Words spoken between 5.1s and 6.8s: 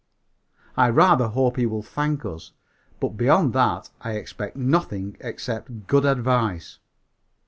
except good advice.